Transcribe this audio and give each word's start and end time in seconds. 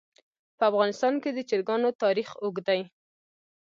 په 0.57 0.63
افغانستان 0.71 1.13
کې 1.21 1.29
د 1.33 1.39
چرګانو 1.49 1.89
تاریخ 2.03 2.29
اوږد 2.43 2.63
دی. 2.69 2.81